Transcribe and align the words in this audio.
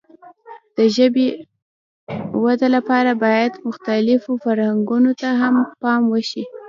د 0.77 0.79
ژبې 0.95 1.27
د 1.31 2.33
وده 2.45 2.67
لپاره 2.75 3.11
باید 3.23 3.53
مختلفو 3.67 4.31
فرهنګونو 4.43 5.11
ته 5.21 5.29
هم 5.41 5.55
پام 5.81 6.01
وشي. 6.13 6.43